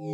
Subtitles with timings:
[0.00, 0.06] That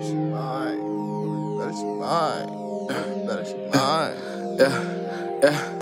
[0.00, 1.58] is mine.
[1.58, 2.50] That is mine.
[3.28, 4.16] that is mine.
[4.58, 5.73] yeah, yeah.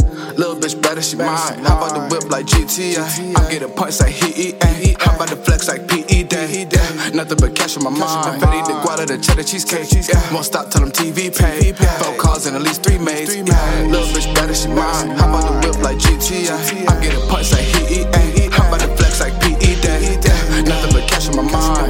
[0.62, 1.58] Bitch better, she mine.
[1.66, 3.02] Hop out the whip like GTA.
[3.34, 4.62] I get a punch like he eat.
[5.02, 6.68] Hop out the flex like PE Day.
[6.70, 8.40] Yeah, nothing but cash on my mind.
[8.40, 9.90] Fetty the guada, the cheddar cheesecake.
[9.90, 11.72] Yeah, won't stop till them TV pay.
[11.98, 13.34] Four cars and at least three maids.
[13.34, 15.10] Yeah, little bitch better, she mine.
[15.18, 16.54] Hop out the whip like GTA.
[16.54, 18.52] I get a punch like he eat.
[18.54, 20.14] Hop out the flex like PE Day.
[20.22, 21.81] Yeah, nothing but cash on my mind.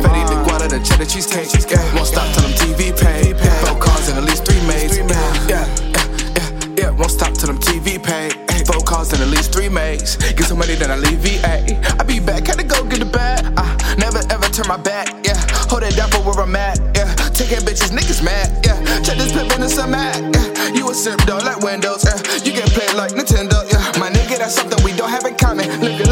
[9.52, 10.16] Three maids.
[10.16, 11.60] Get some money, then I leave VA.
[12.00, 13.44] I be back, had to go get the bag.
[13.56, 15.12] I never ever turn my back.
[15.24, 15.36] Yeah,
[15.68, 16.80] hold it down for where I'm at.
[16.96, 18.48] Yeah, taking bitches, niggas mad.
[18.64, 20.16] Yeah, check this pimp in some mad.
[20.34, 22.04] Yeah, you a simp though, like Windows.
[22.04, 23.60] Yeah, you get played like Nintendo.
[23.70, 25.68] Yeah, my nigga, that's something we don't have in common.
[25.80, 26.11] Look like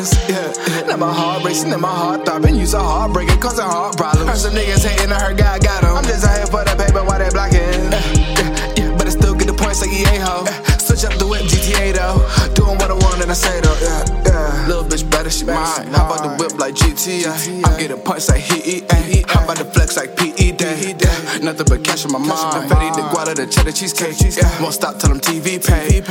[0.00, 0.28] islands.
[0.28, 2.56] Yeah, now my heart racing and my heart throbbing.
[2.56, 4.28] Use a heartbreaking, causing heart problems.
[4.28, 5.96] Heard some niggas hating, I heard God got 'em.
[5.96, 7.60] I'm just out here for the paper while they blocking.
[7.60, 10.44] Yeah, yeah, but I still get the points like EA ho.
[10.78, 12.18] Switch up the whip, GTA though.
[12.54, 13.76] Doing what I want and I say though.
[13.80, 14.66] Yeah, yeah.
[14.68, 15.92] Little bitch better, she mine.
[15.94, 17.64] Hop out the whip like GTA.
[17.64, 19.30] I get a punch like he eat.
[19.30, 20.94] Hop out the flex like PE Day.
[20.98, 22.70] Yeah, nothing but cash on my mind.
[22.70, 24.18] Fetty the guada, the cheddar cheesecake.
[24.36, 26.02] Yeah, won't stop till them TV pay.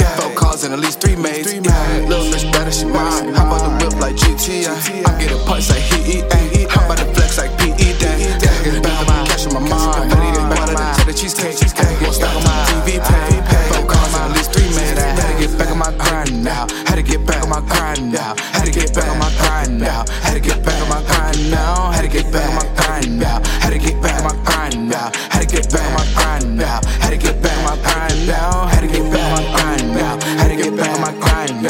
[0.59, 1.53] Cars and at least three maids.
[1.53, 3.33] Yeah, little bitch better, she mine.
[3.33, 4.75] Hop out the whip like GTA.
[5.07, 6.25] I get a punch like he eat.
[6.71, 8.27] Hop out the flex like PE Day.
[8.43, 10.11] Yeah, get back on my cash on my mind.
[10.11, 12.01] Fetty the guada, the cheddar cheesecake.
[12.01, 13.39] Won't stop till them TV pay.
[13.71, 14.99] Four cars and at least three maids.
[14.99, 16.67] Had to get back on my grind now.
[16.87, 18.35] Had to get back on my grind now.
[18.51, 20.03] Had to get back on my grind now.
[20.27, 21.91] Had to get back on my grind now.
[21.91, 23.39] Had to get back on my grind now.
[23.63, 25.07] Had to get back on my grind now.
[25.31, 26.79] Had to get back on my grind now.
[26.99, 28.67] Had to get back on my grind now.
[28.67, 29.18] Had to get back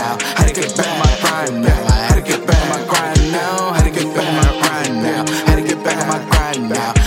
[0.09, 0.25] now.
[0.37, 1.91] Had to get back on my grind now.
[2.07, 3.73] Had to get back on my grind now.
[3.73, 5.25] Had to get back on my grind now.
[5.45, 6.98] Had to get back on my grind now.